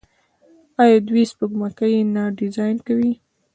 [0.81, 3.11] آیا دوی سپوږمکۍ نه ډیزاین کوي؟